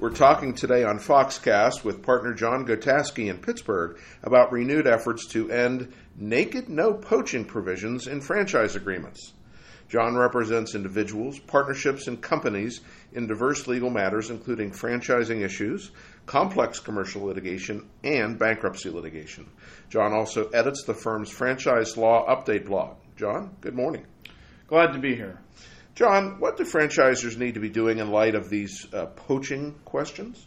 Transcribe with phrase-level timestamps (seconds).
[0.00, 5.50] We're talking today on Foxcast with partner John Gotaskie in Pittsburgh about renewed efforts to
[5.50, 9.34] end naked no poaching provisions in franchise agreements.
[9.90, 12.80] John represents individuals, partnerships, and companies
[13.12, 15.90] in diverse legal matters, including franchising issues,
[16.24, 19.50] complex commercial litigation, and bankruptcy litigation.
[19.90, 22.96] John also edits the firm's franchise law update blog.
[23.18, 24.06] John, good morning.
[24.66, 25.40] Glad to be here.
[26.00, 30.46] John, what do franchisers need to be doing in light of these uh, poaching questions?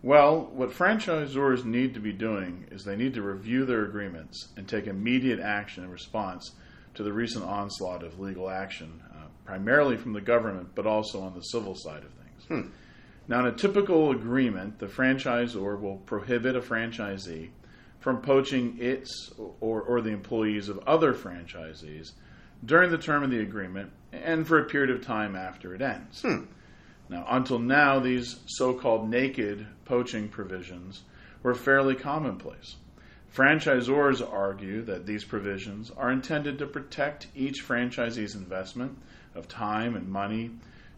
[0.00, 4.68] Well, what franchisors need to be doing is they need to review their agreements and
[4.68, 6.52] take immediate action in response
[6.94, 11.34] to the recent onslaught of legal action, uh, primarily from the government, but also on
[11.34, 12.44] the civil side of things.
[12.46, 12.70] Hmm.
[13.26, 17.50] Now, in a typical agreement, the franchisor will prohibit a franchisee
[17.98, 22.12] from poaching its or, or the employees of other franchisees
[22.64, 26.22] during the term of the agreement and for a period of time after it ends.
[26.22, 26.44] Hmm.
[27.08, 31.02] Now, until now, these so called naked poaching provisions
[31.42, 32.76] were fairly commonplace.
[33.34, 38.96] Franchisors argue that these provisions are intended to protect each franchisee's investment
[39.34, 40.50] of time and money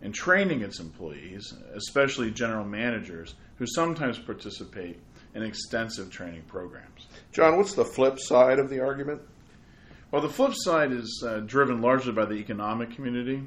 [0.00, 4.98] in training its employees, especially general managers who sometimes participate
[5.34, 7.06] in extensive training programs.
[7.32, 9.20] John, what's the flip side of the argument?
[10.12, 13.44] Well, the flip side is uh, driven largely by the economic community.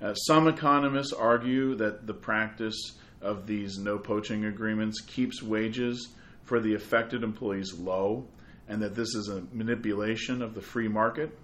[0.00, 6.08] Uh, some economists argue that the practice of these no poaching agreements keeps wages
[6.42, 8.26] for the affected employees low
[8.66, 11.38] and that this is a manipulation of the free market.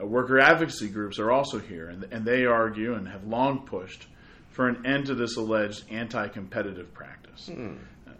[0.00, 4.06] Uh, worker advocacy groups are also here, and, and they argue and have long pushed
[4.50, 7.48] for an end to this alleged anti competitive practice.
[7.48, 7.74] Hmm.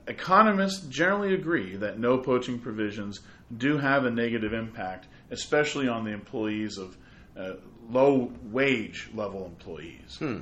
[0.06, 3.20] Economists generally agree that no poaching provisions
[3.56, 6.96] do have a negative impact, especially on the employees of
[7.38, 7.54] uh,
[7.88, 10.16] low wage level employees.
[10.18, 10.40] Hmm.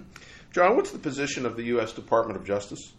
[0.50, 1.92] John, what's the position of the U.S.
[1.92, 2.92] Department of Justice?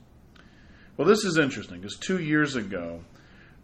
[0.95, 3.01] Well, this is interesting because two years ago,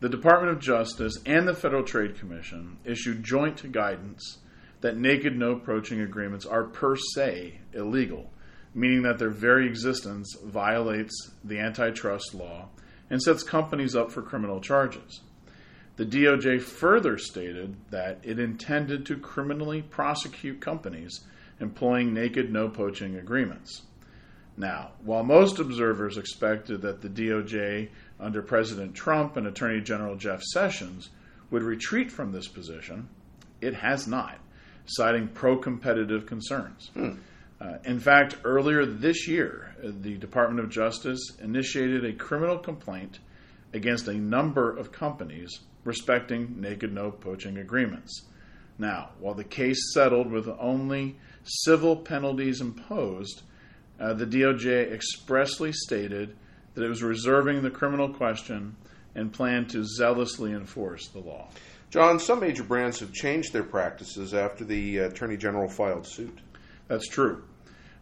[0.01, 4.39] the Department of Justice and the Federal Trade Commission issued joint guidance
[4.81, 8.31] that naked no poaching agreements are per se illegal,
[8.73, 12.69] meaning that their very existence violates the antitrust law
[13.09, 15.21] and sets companies up for criminal charges.
[15.97, 21.21] The DOJ further stated that it intended to criminally prosecute companies
[21.59, 23.81] employing naked no poaching agreements.
[24.55, 30.41] Now, while most observers expected that the DOJ under President Trump and Attorney General Jeff
[30.41, 31.09] Sessions
[31.49, 33.09] would retreat from this position,
[33.61, 34.39] it has not,
[34.85, 36.91] citing pro competitive concerns.
[36.93, 37.15] Hmm.
[37.61, 43.19] Uh, in fact, earlier this year, the Department of Justice initiated a criminal complaint
[43.73, 48.23] against a number of companies respecting naked no poaching agreements.
[48.77, 53.41] Now, while the case settled with only civil penalties imposed,
[53.99, 56.37] uh, the DOJ expressly stated
[56.73, 58.77] that it was reserving the criminal question
[59.15, 61.49] and planned to zealously enforce the law.
[61.89, 66.39] John, some major brands have changed their practices after the uh, Attorney General filed suit.
[66.89, 67.43] That's true.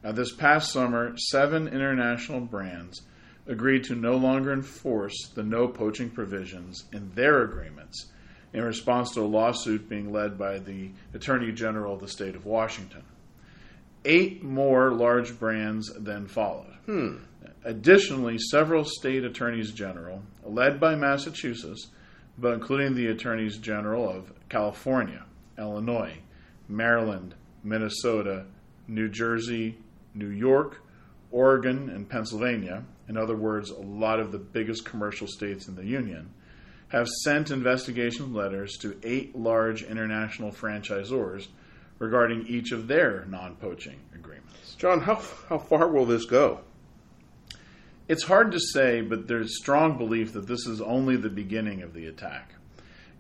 [0.04, 3.04] Uh, this past summer, seven international brands
[3.46, 8.12] agreed to no longer enforce the no poaching provisions in their agreements
[8.54, 12.46] in response to a lawsuit being led by the Attorney General of the state of
[12.46, 13.04] Washington.
[14.06, 16.74] Eight more large brands then followed.
[16.86, 17.18] Hmm.
[17.64, 21.88] Additionally, several state attorneys general, led by Massachusetts,
[22.38, 25.26] but including the attorneys general of California,
[25.58, 26.18] Illinois,
[26.70, 28.46] Maryland, Minnesota,
[28.88, 29.78] New Jersey,
[30.14, 30.82] New York,
[31.32, 35.86] Oregon, and Pennsylvania, in other words, a lot of the biggest commercial states in the
[35.86, 36.32] Union,
[36.90, 41.48] have sent investigation letters to eight large international franchisors
[42.00, 44.76] regarding each of their non poaching agreements.
[44.78, 46.62] John, how, how far will this go?
[48.08, 51.94] It's hard to say, but there's strong belief that this is only the beginning of
[51.94, 52.54] the attack.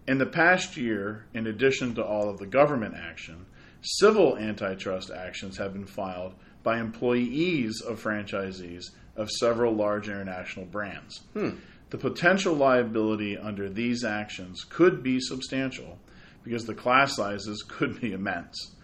[0.07, 3.45] In the past year, in addition to all of the government action,
[3.81, 6.33] civil antitrust actions have been filed
[6.63, 8.85] by employees of franchisees
[9.15, 11.21] of several large international brands.
[11.33, 11.51] Hmm.
[11.89, 15.97] The potential liability under these actions could be substantial
[16.43, 18.75] because the class sizes could be immense.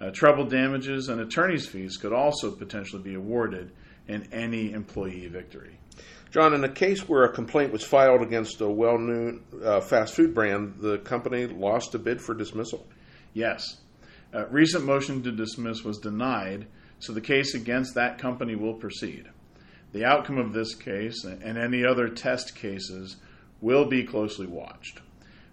[0.00, 3.72] Uh, treble damages and attorney's fees could also potentially be awarded
[4.08, 5.78] in any employee victory.
[6.30, 10.14] John, in a case where a complaint was filed against a well known uh, fast
[10.14, 12.86] food brand, the company lost a bid for dismissal.
[13.34, 13.78] Yes.
[14.32, 16.68] A recent motion to dismiss was denied,
[17.00, 19.28] so the case against that company will proceed.
[19.92, 23.16] The outcome of this case and any other test cases
[23.60, 25.00] will be closely watched.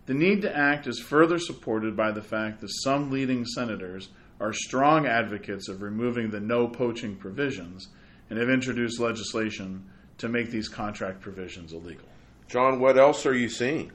[0.05, 4.09] The need to act is further supported by the fact that some leading senators
[4.39, 7.89] are strong advocates of removing the no poaching provisions
[8.29, 9.89] and have introduced legislation
[10.19, 12.07] to make these contract provisions illegal.
[12.47, 13.91] John, what else are you seeing?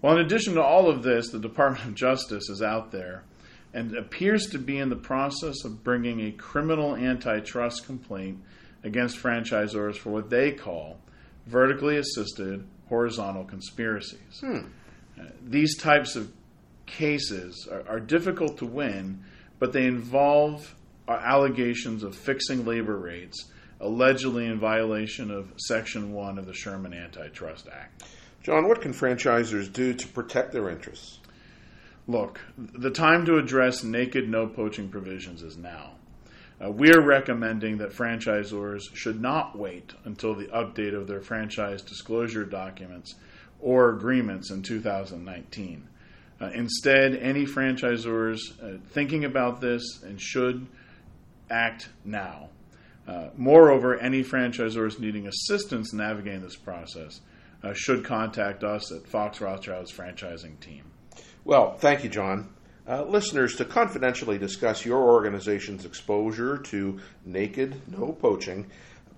[0.00, 3.24] Well, in addition to all of this, the Department of Justice is out there
[3.74, 8.38] and appears to be in the process of bringing a criminal antitrust complaint
[8.84, 10.98] against franchisors for what they call
[11.46, 14.40] vertically assisted horizontal conspiracies.
[14.40, 14.58] Hmm.
[15.18, 16.30] Uh, these types of
[16.86, 19.24] cases are, are, difficult to win,
[19.58, 20.74] but they involve
[21.08, 26.94] uh, allegations of fixing labor rates, allegedly in violation of Section 1 of the Sherman
[26.94, 28.04] Antitrust Act.
[28.42, 31.18] John, what can franchisors do to protect their interests?
[32.08, 35.92] Look, the time to address naked no poaching provisions is now.
[36.62, 42.44] Uh, we're recommending that franchisors should not wait until the update of their franchise disclosure
[42.44, 43.14] documents
[43.60, 45.88] or agreements in 2019.
[46.40, 50.66] Uh, instead, any franchisors uh, thinking about this and should
[51.50, 52.48] act now.
[53.06, 57.20] Uh, moreover, any franchisors needing assistance navigating this process
[57.62, 60.91] uh, should contact us at Fox Rothschild's franchising team.
[61.44, 62.48] Well, thank you, John.
[62.86, 68.66] Uh, listeners, to confidentially discuss your organization's exposure to naked, no poaching,